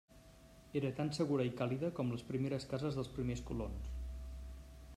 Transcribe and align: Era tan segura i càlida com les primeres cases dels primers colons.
Era 0.79 0.89
tan 0.99 1.11
segura 1.17 1.45
i 1.49 1.51
càlida 1.59 1.91
com 1.99 2.09
les 2.13 2.25
primeres 2.31 2.65
cases 2.73 2.97
dels 3.01 3.13
primers 3.19 3.45
colons. 3.51 3.93